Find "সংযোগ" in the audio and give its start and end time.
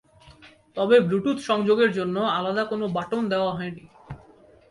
1.39-1.77